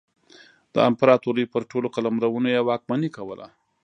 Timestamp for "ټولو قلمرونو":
1.71-2.47